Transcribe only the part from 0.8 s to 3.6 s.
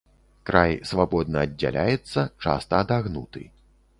свабодна аддзяляецца, часта адагнуты.